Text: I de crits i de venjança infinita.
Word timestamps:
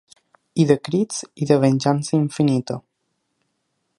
I 0.63 0.63
de 0.71 0.77
crits 0.87 1.19
i 1.45 1.49
de 1.51 1.59
venjança 1.65 2.17
infinita. 2.21 2.79